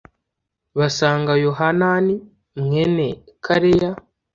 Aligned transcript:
basanga 0.77 1.31
Yohanani 1.45 2.15
mwene 2.63 3.07
Kareya 3.45 3.91